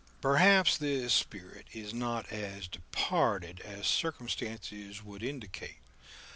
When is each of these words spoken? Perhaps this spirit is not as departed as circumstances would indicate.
Perhaps 0.19 0.79
this 0.79 1.13
spirit 1.13 1.67
is 1.73 1.93
not 1.93 2.25
as 2.31 2.67
departed 2.67 3.59
as 3.59 3.85
circumstances 3.85 5.03
would 5.03 5.21
indicate. 5.21 5.77